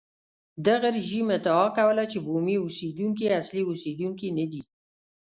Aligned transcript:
دغه 0.67 0.87
رژیم 0.97 1.27
ادعا 1.37 1.67
کوله 1.77 2.03
چې 2.11 2.17
بومي 2.25 2.55
اوسېدونکي 2.59 3.25
اصلي 3.41 3.63
اوسېدونکي 3.69 4.27
نه 4.37 4.45
دي. 4.51 4.61